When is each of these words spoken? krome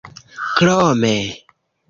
krome 0.59 1.15